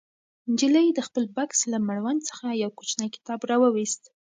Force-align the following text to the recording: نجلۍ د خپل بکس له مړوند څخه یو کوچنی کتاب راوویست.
نجلۍ 0.51 0.87
د 0.93 0.99
خپل 1.07 1.23
بکس 1.35 1.59
له 1.71 1.77
مړوند 1.87 2.21
څخه 2.29 2.47
یو 2.63 2.71
کوچنی 2.77 3.07
کتاب 3.15 3.39
راوویست. 3.49 4.03